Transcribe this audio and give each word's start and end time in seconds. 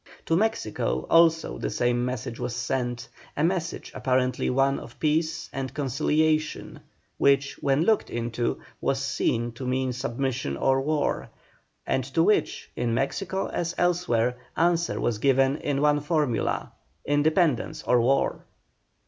To 0.25 0.35
Mexico 0.35 1.05
also 1.11 1.59
the 1.59 1.69
same 1.69 2.03
message 2.03 2.39
was 2.39 2.55
sent, 2.55 3.07
a 3.37 3.43
message 3.43 3.91
apparently 3.93 4.49
one 4.49 4.79
of 4.79 4.99
peace 4.99 5.47
and 5.53 5.71
conciliation, 5.75 6.79
which, 7.19 7.61
when 7.61 7.83
looked 7.83 8.09
into, 8.09 8.59
was 8.81 8.99
seen 8.99 9.51
to 9.51 9.67
mean 9.67 9.93
submission 9.93 10.57
or 10.57 10.81
war, 10.81 11.29
and 11.85 12.03
to 12.15 12.23
which, 12.23 12.71
in 12.75 12.95
Mexico 12.95 13.45
as 13.49 13.75
elsewhere, 13.77 14.37
answer 14.57 14.99
was 14.99 15.19
given 15.19 15.57
in 15.57 15.81
one 15.81 15.99
formula, 15.99 16.71
independence 17.05 17.83
or 17.83 18.01
war. 18.01 18.47